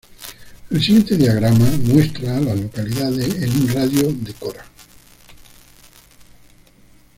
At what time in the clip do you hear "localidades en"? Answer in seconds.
2.59-3.51